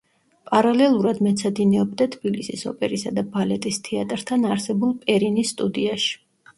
[0.51, 6.23] პარალელურად მეცადინეობდა თბილისის ოპერისა და ბალეტის თეატრთან არსებულ პერინის სტუდიაში.